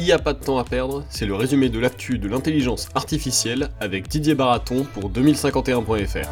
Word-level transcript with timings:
Il 0.00 0.04
n'y 0.04 0.12
a 0.12 0.18
pas 0.18 0.32
de 0.32 0.42
temps 0.42 0.56
à 0.56 0.64
perdre, 0.64 1.04
c'est 1.10 1.26
le 1.26 1.34
résumé 1.34 1.68
de 1.68 1.78
l'actu 1.78 2.18
de 2.18 2.26
l'intelligence 2.26 2.88
artificielle 2.94 3.68
avec 3.80 4.08
Didier 4.08 4.34
Baraton 4.34 4.86
pour 4.94 5.10
2051.fr. 5.10 6.26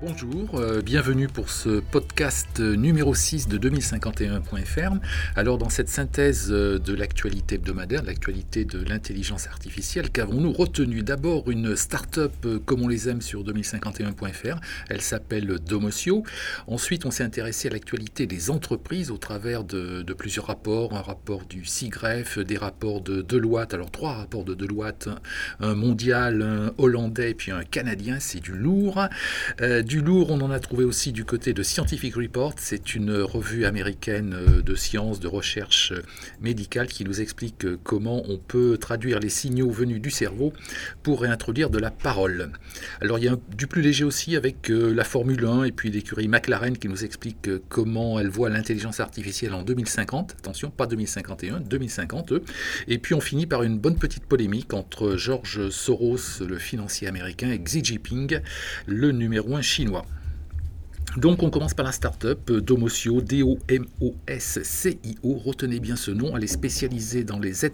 Bonjour, 0.00 0.60
euh, 0.60 0.80
bienvenue 0.80 1.26
pour 1.26 1.50
ce 1.50 1.80
podcast 1.80 2.60
numéro 2.60 3.16
6 3.16 3.48
de 3.48 3.58
2051.fr. 3.58 4.92
Alors 5.34 5.58
dans 5.58 5.70
cette 5.70 5.88
synthèse 5.88 6.52
euh, 6.52 6.78
de 6.78 6.94
l'actualité 6.94 7.56
hebdomadaire, 7.56 8.04
l'actualité 8.04 8.64
de 8.64 8.78
l'intelligence 8.78 9.48
artificielle, 9.48 10.10
qu'avons-nous 10.10 10.52
retenu? 10.52 11.02
D'abord 11.02 11.50
une 11.50 11.74
start-up 11.74 12.32
euh, 12.44 12.60
comme 12.64 12.82
on 12.82 12.86
les 12.86 13.08
aime 13.08 13.20
sur 13.20 13.42
2051.fr, 13.42 14.60
elle 14.88 15.00
s'appelle 15.00 15.58
Domotio. 15.66 16.22
Ensuite 16.68 17.04
on 17.04 17.10
s'est 17.10 17.24
intéressé 17.24 17.66
à 17.66 17.72
l'actualité 17.72 18.26
des 18.26 18.50
entreprises 18.50 19.10
au 19.10 19.18
travers 19.18 19.64
de, 19.64 20.04
plusieurs 20.16 20.46
rapports, 20.46 20.94
un 20.94 21.02
rapport 21.02 21.44
du 21.44 21.64
CIGREF, 21.64 22.38
des 22.38 22.56
rapports 22.56 23.00
de 23.00 23.20
Deloitte, 23.20 23.74
alors 23.74 23.90
trois 23.90 24.12
rapports 24.12 24.44
de 24.44 24.54
Deloitte, 24.54 25.08
un 25.58 25.74
mondial, 25.74 26.42
un 26.42 26.72
hollandais 26.78 27.34
puis 27.34 27.50
un 27.50 27.64
canadien, 27.64 28.20
c'est 28.20 28.38
du 28.38 28.52
lourd 28.52 29.00
du 29.88 30.02
lourd, 30.02 30.30
on 30.30 30.42
en 30.42 30.50
a 30.50 30.60
trouvé 30.60 30.84
aussi 30.84 31.12
du 31.12 31.24
côté 31.24 31.54
de 31.54 31.62
Scientific 31.62 32.14
Report. 32.14 32.52
C'est 32.58 32.94
une 32.94 33.22
revue 33.22 33.64
américaine 33.64 34.34
euh, 34.34 34.60
de 34.60 34.74
sciences, 34.74 35.18
de 35.18 35.28
recherche 35.28 35.92
euh, 35.92 36.02
médicale 36.42 36.88
qui 36.88 37.04
nous 37.04 37.22
explique 37.22 37.64
euh, 37.64 37.78
comment 37.84 38.22
on 38.28 38.36
peut 38.36 38.76
traduire 38.76 39.18
les 39.18 39.30
signaux 39.30 39.70
venus 39.70 40.02
du 40.02 40.10
cerveau 40.10 40.52
pour 41.02 41.22
réintroduire 41.22 41.70
de 41.70 41.78
la 41.78 41.90
parole. 41.90 42.50
Alors 43.00 43.18
il 43.18 43.24
y 43.24 43.28
a 43.28 43.36
du 43.56 43.66
plus 43.66 43.80
léger 43.80 44.04
aussi 44.04 44.36
avec 44.36 44.68
la 44.68 45.04
Formule 45.04 45.46
1 45.46 45.64
et 45.64 45.72
puis 45.72 45.90
l'écurie 45.90 46.28
McLaren 46.28 46.76
qui 46.76 46.88
nous 46.88 47.02
explique 47.02 47.48
comment 47.70 48.20
elle 48.20 48.28
voit 48.28 48.50
l'intelligence 48.50 49.00
artificielle 49.00 49.54
en 49.54 49.62
2050. 49.62 50.36
Attention, 50.38 50.70
pas 50.70 50.86
2051, 50.86 51.60
2050. 51.60 52.34
Et 52.88 52.98
puis 52.98 53.14
on 53.14 53.20
finit 53.20 53.46
par 53.46 53.62
une 53.62 53.78
bonne 53.78 53.96
petite 53.96 54.26
polémique 54.26 54.74
entre 54.74 55.16
George 55.16 55.70
Soros, 55.70 56.44
le 56.46 56.58
financier 56.58 57.08
américain, 57.08 57.50
et 57.50 57.58
Xi 57.58 57.82
Jinping, 57.82 58.40
le 58.86 59.12
numéro 59.12 59.56
1 59.56 59.62
chinois 59.62 59.77
Donc 61.16 61.42
on 61.42 61.50
commence 61.50 61.74
par 61.74 61.84
la 61.84 61.92
start-up 61.92 62.50
euh, 62.50 62.60
Domosio, 62.60 63.20
D-O-M-O-S-C-I-O. 63.20 63.58
Retenez 65.38 65.80
bien 65.80 65.96
ce 65.96 66.10
nom, 66.10 66.36
elle 66.36 66.44
est 66.44 66.48
spécialisée 66.48 67.24
dans 67.24 67.38
les 67.38 67.64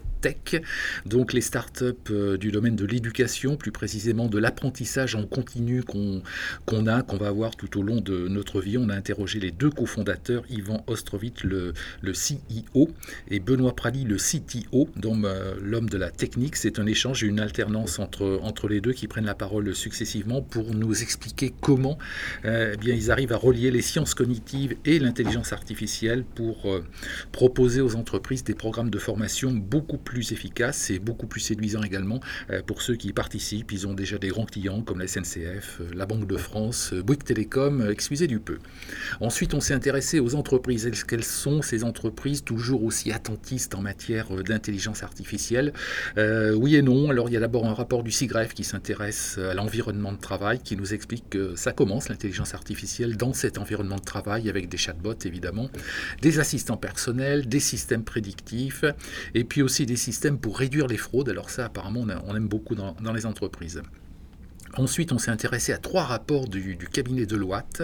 Donc 1.06 1.32
les 1.32 1.40
start-up 1.40 2.08
euh, 2.10 2.36
du 2.36 2.52
domaine 2.52 2.76
de 2.76 2.84
l'éducation, 2.84 3.56
plus 3.56 3.72
précisément 3.72 4.28
de 4.28 4.38
l'apprentissage 4.38 5.14
en 5.16 5.24
continu 5.24 5.82
qu'on 5.82 6.86
a, 6.86 7.02
qu'on 7.02 7.16
va 7.16 7.28
avoir 7.28 7.56
tout 7.56 7.78
au 7.78 7.82
long 7.82 8.00
de 8.00 8.28
notre 8.28 8.60
vie. 8.60 8.78
On 8.78 8.88
a 8.88 8.94
interrogé 8.94 9.40
les 9.40 9.50
deux 9.50 9.70
cofondateurs, 9.70 10.44
Ivan 10.48 10.84
Ostrovitch, 10.86 11.42
le, 11.42 11.72
CEO, 12.04 12.88
et 13.28 13.40
Benoît 13.40 13.74
Prali, 13.74 14.04
le 14.04 14.16
CTO, 14.16 14.88
donc 14.96 15.24
euh, 15.24 15.54
l'homme 15.60 15.88
de 15.88 15.98
la 15.98 16.10
technique. 16.10 16.56
C'est 16.56 16.78
un 16.78 16.86
échange 16.86 17.24
et 17.24 17.26
une 17.26 17.40
alternance 17.40 17.98
entre, 17.98 18.38
entre 18.42 18.68
les 18.68 18.80
deux 18.80 18.92
qui 18.92 19.08
prennent 19.08 19.26
la 19.26 19.34
parole 19.34 19.74
successivement 19.74 20.42
pour 20.42 20.74
nous 20.74 21.02
expliquer 21.02 21.52
comment 21.60 21.98
eh 22.44 22.76
bien, 22.76 22.94
ils 22.94 23.10
arrivent 23.10 23.24
va 23.26 23.36
relier 23.36 23.70
les 23.70 23.82
sciences 23.82 24.14
cognitives 24.14 24.76
et 24.84 24.98
l'intelligence 24.98 25.52
artificielle 25.52 26.24
pour 26.24 26.70
euh, 26.70 26.84
proposer 27.32 27.80
aux 27.80 27.96
entreprises 27.96 28.44
des 28.44 28.54
programmes 28.54 28.90
de 28.90 28.98
formation 28.98 29.52
beaucoup 29.52 29.98
plus 29.98 30.13
efficaces 30.20 30.90
et 30.90 30.98
beaucoup 30.98 31.26
plus 31.26 31.40
séduisants 31.40 31.82
également 31.82 32.20
euh, 32.50 32.62
pour 32.62 32.82
ceux 32.82 32.96
qui 32.96 33.08
y 33.08 33.12
participent. 33.12 33.72
Ils 33.72 33.86
ont 33.86 33.94
déjà 33.94 34.18
des 34.18 34.28
grands 34.28 34.46
clients 34.46 34.82
comme 34.82 34.98
la 34.98 35.06
SNCF, 35.06 35.80
euh, 35.80 35.90
la 35.94 36.06
Banque 36.06 36.26
de 36.26 36.36
France, 36.36 36.92
Bouygues 36.94 37.24
Télécom, 37.24 37.88
excusez 37.90 38.26
du 38.26 38.40
peu. 38.40 38.58
Ensuite, 39.20 39.54
on 39.54 39.60
s'est 39.60 39.74
intéressé 39.74 40.20
aux 40.20 40.34
entreprises. 40.34 40.90
Quelles 41.06 41.24
sont 41.24 41.62
ces 41.62 41.84
entreprises 41.84 42.44
toujours 42.44 42.84
aussi 42.84 43.12
attentistes 43.12 43.74
en 43.74 43.80
matière 43.80 44.28
d'intelligence 44.42 45.02
artificielle? 45.02 45.72
Oui 46.16 46.76
et 46.76 46.82
non. 46.82 47.10
Alors, 47.10 47.28
il 47.28 47.32
y 47.32 47.36
a 47.36 47.40
d'abord 47.40 47.66
un 47.66 47.74
rapport 47.74 48.02
du 48.02 48.10
CIGREF 48.10 48.54
qui 48.54 48.64
s'intéresse 48.64 49.38
à 49.38 49.54
l'environnement 49.54 50.12
de 50.12 50.18
travail, 50.18 50.60
qui 50.60 50.76
nous 50.76 50.94
explique 50.94 51.28
que 51.30 51.56
ça 51.56 51.72
commence, 51.72 52.08
l'intelligence 52.08 52.54
artificielle, 52.54 53.16
dans 53.16 53.32
cet 53.32 53.58
environnement 53.58 53.96
de 53.96 54.04
travail 54.04 54.48
avec 54.48 54.68
des 54.68 54.76
chatbots 54.76 55.14
évidemment, 55.24 55.70
des 56.22 56.38
assistants 56.38 56.76
personnels, 56.76 57.48
des 57.48 57.60
systèmes 57.60 58.04
prédictifs 58.04 58.84
et 59.34 59.44
puis 59.44 59.62
aussi 59.62 59.86
des 59.86 59.96
systèmes 60.04 60.38
pour 60.38 60.58
réduire 60.58 60.86
les 60.86 60.96
fraudes. 60.96 61.28
Alors 61.28 61.50
ça 61.50 61.66
apparemment 61.66 62.06
on, 62.26 62.36
aime 62.36 62.48
beaucoup 62.48 62.74
dans 62.74 63.12
les 63.12 63.26
entreprises. 63.26 63.82
Ensuite, 64.76 65.12
on 65.12 65.18
s'est 65.18 65.30
intéressé 65.30 65.72
à 65.72 65.78
trois 65.78 66.04
rapports 66.04 66.48
du, 66.48 66.76
cabinet 66.92 67.26
de 67.26 67.36
Loite. 67.36 67.82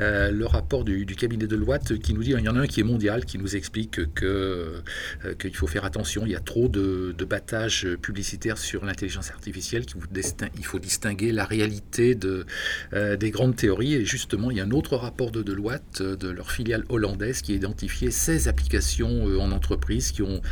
Euh, 0.00 0.30
le 0.30 0.46
rapport 0.46 0.84
du, 0.84 1.04
cabinet 1.16 1.46
de 1.46 1.56
Loite 1.56 1.98
qui 1.98 2.14
nous 2.14 2.22
dit, 2.22 2.30
il 2.30 2.44
y 2.44 2.48
en 2.48 2.56
a 2.56 2.60
un 2.60 2.66
qui 2.66 2.80
est 2.80 2.84
mondial, 2.84 3.24
qui 3.24 3.38
nous 3.38 3.56
explique 3.56 4.12
que 4.14 4.82
euh, 5.24 5.34
qu'il 5.38 5.54
faut 5.56 5.66
faire 5.66 5.84
attention, 5.84 6.22
il 6.24 6.32
y 6.32 6.36
a 6.36 6.40
trop 6.40 6.68
de, 6.68 7.14
battage 7.22 7.88
publicitaire 8.02 8.58
sur 8.58 8.84
l'intelligence 8.84 9.30
artificielle, 9.30 9.86
qu'il 9.86 10.64
faut 10.64 10.78
distinguer 10.80 11.32
la 11.32 11.44
réalité 11.44 12.14
de, 12.14 12.46
euh, 12.92 13.16
des 13.16 13.30
grandes 13.30 13.56
théories. 13.56 13.94
Et 13.94 14.04
justement, 14.04 14.50
il 14.50 14.56
y 14.56 14.60
a 14.60 14.64
un 14.64 14.70
autre 14.72 14.96
rapport 14.96 15.30
de 15.30 15.42
Deloitte, 15.42 16.02
de 16.02 16.28
leur 16.28 16.50
filiale 16.50 16.84
hollandaise, 16.88 17.42
qui 17.42 17.52
a 17.52 17.54
identifié 17.54 18.10
16 18.10 18.48
applications 18.48 19.24
en 19.24 19.52
entreprise 19.52 20.12
qui 20.12 20.22
ont 20.22 20.42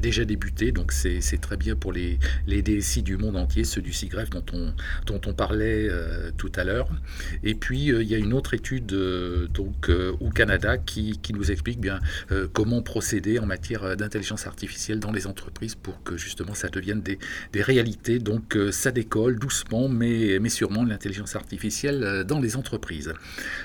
déjà 0.00 0.24
débuté. 0.24 0.72
Donc 0.72 0.92
c'est 0.92 1.40
très 1.40 1.56
bien 1.56 1.76
pour 1.76 1.92
les, 1.92 2.18
les 2.46 2.62
DSI 2.62 3.02
du 3.02 3.16
monde 3.16 3.36
entier, 3.36 3.64
ceux 3.64 3.80
du 3.80 3.92
SIGREF 3.92 4.30
dont 4.30 4.44
on 4.52 4.72
dont 5.08 5.20
on 5.26 5.32
parlait 5.32 5.88
euh, 5.90 6.30
tout 6.36 6.52
à 6.54 6.64
l'heure. 6.64 6.88
Et 7.42 7.54
puis, 7.54 7.90
euh, 7.90 8.02
il 8.02 8.08
y 8.08 8.14
a 8.14 8.18
une 8.18 8.32
autre 8.32 8.54
étude 8.54 8.92
euh, 8.92 9.48
donc, 9.48 9.90
au 10.20 10.30
Canada 10.30 10.76
qui, 10.78 11.18
nous 11.34 11.50
explique 11.50 11.78
bien 11.78 12.00
comment 12.52 12.82
procéder 12.82 13.38
en 13.38 13.46
matière 13.46 13.96
d'intelligence 13.96 14.46
artificielle 14.46 14.98
dans 14.98 15.12
les 15.12 15.26
entreprises 15.26 15.74
pour 15.74 16.02
que 16.02 16.16
justement 16.16 16.54
ça 16.54 16.68
devienne 16.68 17.02
des, 17.02 17.18
réalités. 17.62 18.18
Donc, 18.18 18.56
ça 18.70 18.90
décolle 18.90 19.38
doucement, 19.38 19.88
mais, 19.88 20.40
sûrement 20.48 20.84
l'intelligence 20.84 21.36
artificielle 21.36 22.24
dans 22.26 22.40
les 22.40 22.56
entreprises. 22.56 23.12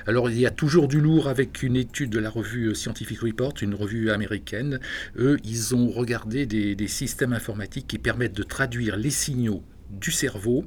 Alors, 0.06 0.30
il 0.30 0.40
y 0.40 0.46
a 0.46 0.52
toujours 0.52 0.88
du 0.88 1.00
lourd 1.00 1.30
avec 1.30 1.64
une 1.64 1.78
étude 1.78 2.10
de 2.10 2.20
la 2.20 2.30
revue 2.30 2.76
Scientific 2.76 3.22
Report, 3.22 3.54
une 3.62 3.76
revue 3.76 4.12
américaine. 4.12 4.80
Eux, 5.18 5.38
ils 5.46 5.74
ont 5.74 5.90
regardé 5.90 6.46
des 6.46 6.88
systèmes 6.88 7.34
informatiques 7.34 7.88
qui 7.88 7.98
permettent 7.98 8.36
de 8.36 8.44
traduire 8.44 8.98
les 8.98 9.12
signaux 9.12 9.64
du 10.00 10.12
cerveau 10.12 10.66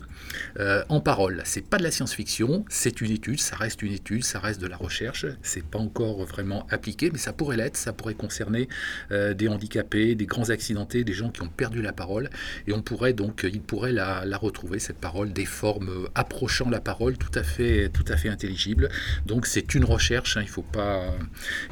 euh, 0.58 0.84
en 0.88 1.00
parole. 1.00 1.42
C'est 1.44 1.66
pas 1.68 1.78
de 1.78 1.82
la 1.82 1.90
science-fiction, 1.90 2.64
c'est 2.68 3.00
une 3.00 3.10
étude, 3.10 3.40
ça 3.40 3.56
reste 3.56 3.82
une 3.82 3.92
étude, 3.92 4.24
ça 4.24 4.38
reste 4.38 4.60
de 4.60 4.66
la 4.66 4.76
recherche. 4.76 5.26
C'est 5.42 5.64
pas 5.64 5.78
encore 5.78 6.24
vraiment 6.24 6.66
appliqué, 6.70 7.10
mais 7.10 7.18
ça 7.18 7.32
pourrait 7.32 7.56
l'être. 7.56 7.76
Ça 7.76 7.92
pourrait 7.92 8.14
concerner 8.14 8.68
euh, 9.10 9.34
des 9.34 9.48
handicapés, 9.48 10.14
des 10.14 10.26
grands 10.26 10.50
accidentés, 10.50 11.04
des 11.04 11.12
gens 11.12 11.30
qui 11.30 11.42
ont 11.42 11.48
perdu 11.48 11.82
la 11.82 11.92
parole, 11.92 12.30
et 12.66 12.72
on 12.72 12.82
pourrait 12.82 13.12
donc, 13.12 13.46
ils 13.50 13.60
pourraient 13.60 13.92
la, 13.92 14.24
retrouver 14.36 14.78
cette 14.78 14.98
parole, 14.98 15.32
des 15.32 15.46
formes 15.46 15.88
euh, 15.88 16.08
approchant 16.14 16.68
la 16.68 16.80
parole, 16.80 17.16
tout 17.16 17.36
à 17.38 17.42
fait, 17.42 17.88
tout 17.88 18.04
à 18.08 18.16
fait 18.16 18.28
intelligibles. 18.28 18.88
Donc 19.24 19.46
c'est 19.46 19.74
une 19.74 19.84
recherche. 19.84 20.36
Hein, 20.36 20.42
il 20.42 20.48
faut 20.48 20.62
pas, 20.62 21.14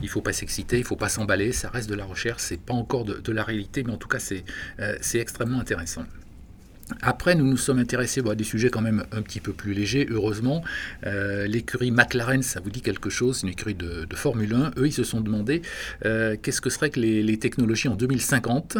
il 0.03 0.09
faut 0.09 0.22
pas 0.22 0.32
s'exciter, 0.32 0.78
il 0.78 0.84
faut 0.84 0.97
pas 0.97 1.09
s'emballer. 1.09 1.53
Ça 1.53 1.69
reste 1.69 1.88
de 1.88 1.94
la 1.94 2.04
recherche. 2.04 2.43
C'est 2.43 2.60
pas 2.60 2.75
encore 2.75 3.04
de, 3.04 3.14
de, 3.14 3.32
la 3.32 3.44
réalité, 3.44 3.82
mais 3.84 3.93
en 3.93 3.97
tout 3.97 4.09
cas 4.09 4.19
c'est, 4.19 4.44
c'est 5.00 5.19
extrêmement 5.19 5.60
intéressant. 5.60 6.04
Après, 7.00 7.34
nous 7.34 7.46
nous 7.46 7.56
sommes 7.56 7.78
intéressés 7.78 8.22
à 8.28 8.34
des 8.34 8.44
sujets 8.44 8.68
quand 8.68 8.82
même 8.82 9.04
un 9.12 9.22
petit 9.22 9.40
peu 9.40 9.52
plus 9.52 9.72
légers, 9.72 10.06
heureusement. 10.10 10.62
Euh, 11.06 11.46
l'écurie 11.46 11.90
McLaren, 11.90 12.42
ça 12.42 12.60
vous 12.60 12.70
dit 12.70 12.82
quelque 12.82 13.08
chose, 13.08 13.42
une 13.42 13.48
écurie 13.48 13.74
de, 13.74 14.06
Formule 14.14 14.54
1. 14.54 14.72
Eux, 14.76 14.86
ils 14.86 14.92
se 14.92 15.02
sont 15.02 15.20
demandé 15.20 15.62
euh, 16.04 16.36
qu'est-ce 16.40 16.60
que 16.60 16.70
seraient 16.70 16.90
que 16.90 17.00
les, 17.00 17.38
technologies 17.38 17.88
en 17.88 17.96
2050, 17.96 18.78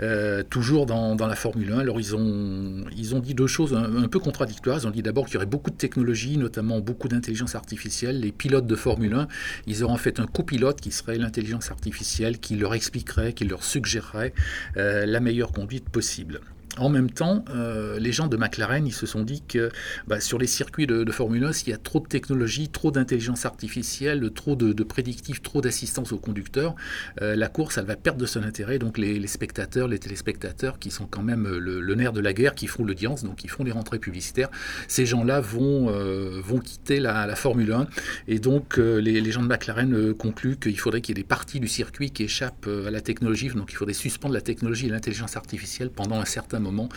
euh, 0.00 0.42
toujours 0.48 0.86
dans, 0.86 1.16
la 1.16 1.34
Formule 1.34 1.72
1. 1.72 1.78
Alors, 1.78 1.98
ils 1.98 2.14
ont, 2.14 2.84
ils 2.96 3.14
ont 3.14 3.20
dit 3.20 3.34
deux 3.34 3.46
choses 3.46 3.74
un, 3.74 4.06
peu 4.08 4.18
contradictoires. 4.18 4.78
Ils 4.78 4.86
ont 4.86 4.90
dit 4.90 5.02
d'abord 5.02 5.26
qu'il 5.26 5.34
y 5.34 5.36
aurait 5.38 5.46
beaucoup 5.46 5.70
de 5.70 5.76
technologies, 5.76 6.36
notamment 6.36 6.80
beaucoup 6.80 7.08
d'intelligence 7.08 7.54
artificielle. 7.54 8.20
Les 8.20 8.32
pilotes 8.32 8.66
de 8.66 8.76
Formule 8.76 9.14
1, 9.14 9.28
ils 9.66 9.82
auraient 9.82 9.94
en 9.94 9.98
fait 9.98 10.20
un 10.20 10.26
copilote 10.26 10.80
qui 10.80 10.92
serait 10.92 11.18
l'intelligence 11.18 11.70
artificielle, 11.70 12.38
qui 12.38 12.56
leur 12.56 12.74
expliquerait, 12.74 13.32
qui 13.32 13.44
leur 13.44 13.64
suggérerait 13.64 14.32
la 14.76 15.20
meilleure 15.20 15.52
conduite 15.52 15.88
possible. 15.88 16.40
En 16.78 16.90
même 16.90 17.10
temps, 17.10 17.42
euh, 17.48 17.98
les 17.98 18.12
gens 18.12 18.26
de 18.26 18.36
McLaren, 18.36 18.86
ils 18.86 18.92
se 18.92 19.06
sont 19.06 19.22
dit 19.22 19.42
que 19.46 19.70
bah, 20.06 20.20
sur 20.20 20.38
les 20.38 20.46
circuits 20.46 20.86
de, 20.86 21.10
Formule 21.10 21.44
1, 21.44 21.52
s'il 21.52 21.70
y 21.70 21.72
a 21.72 21.78
trop 21.78 22.00
de 22.00 22.06
technologie, 22.06 22.68
trop 22.68 22.90
d'intelligence 22.90 23.46
artificielle, 23.46 24.30
trop 24.34 24.56
de, 24.56 24.82
prédictifs, 24.82 25.40
trop 25.40 25.62
d'assistance 25.62 26.12
aux 26.12 26.18
conducteurs, 26.18 26.74
euh, 27.22 27.34
la 27.34 27.48
course, 27.48 27.78
elle 27.78 27.86
va 27.86 27.96
perdre 27.96 28.20
de 28.20 28.26
son 28.26 28.42
intérêt. 28.42 28.78
Donc 28.78 28.98
les, 28.98 29.26
spectateurs, 29.26 29.88
les 29.88 29.98
téléspectateurs, 29.98 30.78
qui 30.78 30.90
sont 30.90 31.06
quand 31.06 31.22
même 31.22 31.48
le, 31.48 31.94
nerf 31.94 32.12
de 32.12 32.20
la 32.20 32.34
guerre, 32.34 32.54
qui 32.54 32.66
font 32.66 32.84
l'audience, 32.84 33.24
donc 33.24 33.36
qui 33.36 33.48
font 33.48 33.64
les 33.64 33.72
rentrées 33.72 33.98
publicitaires, 33.98 34.50
ces 34.86 35.06
gens-là 35.06 35.40
vont, 35.40 35.88
euh, 35.88 36.40
vont 36.42 36.58
quitter 36.58 37.00
la, 37.00 37.34
Formule 37.36 37.72
1. 37.72 37.86
Et 38.28 38.38
donc 38.38 38.76
les, 38.76 39.20
les, 39.20 39.30
gens 39.30 39.42
de 39.42 39.48
McLaren 39.48 40.14
concluent 40.14 40.56
qu'il 40.56 40.78
faudrait 40.78 41.00
qu'il 41.00 41.16
y 41.16 41.20
ait 41.20 41.22
des 41.22 41.26
parties 41.26 41.60
du 41.60 41.68
circuit 41.68 42.10
qui 42.10 42.24
échappent 42.24 42.68
à 42.86 42.90
la 42.90 43.00
technologie. 43.00 43.48
Donc 43.48 43.72
il 43.72 43.76
faudrait 43.76 43.94
suspendre 43.94 44.34
la 44.34 44.40
technologie 44.40 44.86
et 44.86 44.90
l'intelligence 44.90 45.36
artificielle 45.36 45.90
pendant 45.90 46.18
un 46.18 46.24
certain 46.24 46.60
moment 46.60 46.65
moment 46.66 46.88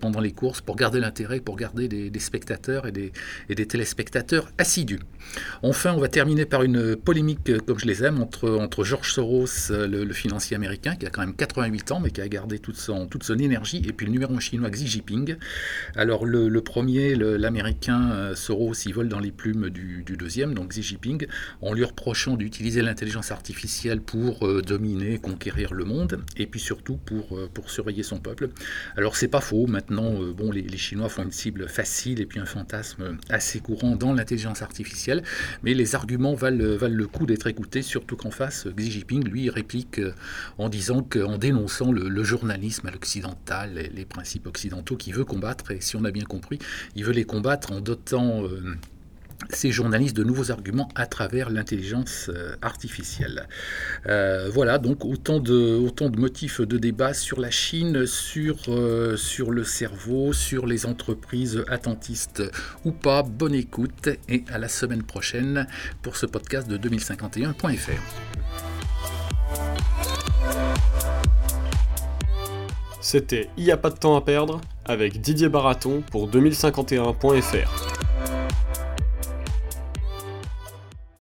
pendant 0.00 0.20
les 0.20 0.32
courses 0.32 0.60
pour 0.60 0.76
garder 0.76 1.00
l'intérêt, 1.00 1.40
pour 1.40 1.56
garder 1.56 1.88
des, 1.88 2.20
spectateurs 2.20 2.86
et 2.86 2.92
des, 2.92 3.66
téléspectateurs 3.66 4.48
assidus. 4.58 5.00
Enfin, 5.62 5.92
on 5.94 6.00
va 6.00 6.08
terminer 6.08 6.46
par 6.46 6.62
une 6.62 6.96
polémique, 6.96 7.58
comme 7.66 7.78
je 7.78 7.86
les 7.86 8.04
aime, 8.04 8.20
entre, 8.20 8.50
entre 8.50 8.84
George 8.84 9.12
Soros, 9.12 9.46
le, 9.70 10.12
financier 10.12 10.54
américain, 10.54 10.96
qui 10.96 11.06
a 11.06 11.10
quand 11.10 11.22
même 11.22 11.34
88 11.34 11.92
ans, 11.92 12.00
mais 12.00 12.10
qui 12.10 12.20
a 12.20 12.28
gardé 12.28 12.58
toute 12.58 12.76
son, 12.76 13.06
toute 13.06 13.24
son 13.24 13.38
énergie, 13.38 13.82
et 13.86 13.92
puis 13.92 14.06
le 14.06 14.12
numéro 14.12 14.38
chinois 14.40 14.70
Xi 14.70 14.86
Jinping. 14.86 15.36
Alors 15.96 16.24
le, 16.24 16.60
premier, 16.60 17.14
l'américain 17.14 18.34
Soros, 18.34 18.74
il 18.86 18.94
vole 18.94 19.08
dans 19.08 19.20
les 19.20 19.32
plumes 19.32 19.70
du, 19.70 20.04
deuxième, 20.16 20.54
donc 20.54 20.70
Xi 20.70 20.82
Jinping, 20.82 21.26
en 21.62 21.72
lui 21.72 21.84
reprochant 21.84 22.36
d'utiliser 22.36 22.82
l'intelligence 22.82 23.30
artificielle 23.30 24.00
pour 24.00 24.46
euh, 24.46 24.62
dominer, 24.62 25.18
conquérir 25.18 25.74
le 25.74 25.84
monde, 25.84 26.24
et 26.36 26.46
puis 26.46 26.60
surtout 26.60 26.96
pour, 26.96 27.36
euh, 27.36 27.48
pour 27.52 27.70
surveiller 27.70 28.02
son 28.02 28.18
peuple. 28.18 28.48
Alors 28.96 29.13
c'est 29.16 29.28
pas 29.28 29.40
faux, 29.40 29.66
maintenant 29.66 30.22
euh, 30.22 30.32
bon, 30.32 30.50
les, 30.50 30.76
Chinois 30.76 31.08
font 31.08 31.24
une 31.24 31.32
cible 31.32 31.68
facile 31.68 32.20
et 32.20 32.26
puis 32.26 32.40
un 32.40 32.46
fantasme 32.46 33.18
assez 33.28 33.60
courant 33.60 33.96
dans 33.96 34.12
l'intelligence 34.12 34.62
artificielle, 34.62 35.22
mais 35.62 35.74
les 35.74 35.94
arguments 35.94 36.34
valent, 36.34 36.76
valent 36.76 36.96
le 36.96 37.06
coup 37.06 37.26
d'être 37.26 37.46
écoutés, 37.46 37.82
surtout 37.82 38.16
qu'en 38.16 38.30
face, 38.30 38.66
Xi 38.76 38.90
Jinping, 38.90 39.24
lui, 39.24 39.50
réplique 39.50 40.00
en 40.58 40.68
disant 40.68 41.02
qu'en 41.02 41.38
dénonçant 41.38 41.92
le, 41.92 42.24
journalisme 42.24 42.86
à 42.86 42.90
l'occidental, 42.90 43.74
les, 43.74 43.88
les, 43.88 44.04
principes 44.04 44.46
occidentaux 44.46 44.96
qu'il 44.96 45.14
veut 45.14 45.24
combattre, 45.24 45.70
et 45.70 45.80
si 45.80 45.96
on 45.96 46.04
a 46.04 46.10
bien 46.10 46.24
compris, 46.24 46.58
il 46.96 47.04
veut 47.04 47.12
les 47.12 47.24
combattre 47.24 47.72
en 47.72 47.80
dotant 47.80 48.44
ces 49.50 49.70
journalistes 49.70 50.16
de 50.16 50.24
nouveaux 50.24 50.50
arguments 50.50 50.88
à 50.94 51.06
travers 51.06 51.50
l'intelligence 51.50 52.30
euh, 52.32 52.56
artificielle. 52.62 53.48
Euh, 54.06 54.50
voilà, 54.52 54.78
donc 54.78 55.04
autant 55.04 55.40
de, 55.40 55.80
motifs 56.16 56.60
de 56.60 56.78
débat 56.78 57.14
sur 57.14 57.40
la 57.40 57.50
Chine, 57.50 58.06
sur, 58.06 58.56
euh, 58.68 59.16
sur 59.16 59.50
le 59.50 59.64
cerveau, 59.64 60.32
sur 60.32 60.66
les 60.66 60.86
entreprises 60.86 61.64
attentistes 61.68 62.42
ou 62.84 62.92
pas. 62.92 63.22
Bonne 63.22 63.54
écoute 63.54 64.08
et 64.28 64.44
à 64.50 64.58
la 64.58 64.68
semaine 64.68 65.02
prochaine 65.02 65.66
pour 66.02 66.16
ce 66.16 66.26
podcast 66.26 66.68
de 66.68 66.76
2051.fr. 66.76 67.90
C'était 73.00 73.50
Il 73.58 73.64
n'y 73.64 73.70
a 73.70 73.76
pas 73.76 73.90
de 73.90 73.96
temps 73.96 74.16
à 74.16 74.22
perdre 74.22 74.60
avec 74.86 75.20
Didier 75.20 75.48
Baraton 75.48 76.02
pour 76.10 76.28
2051.fr. 76.30 77.93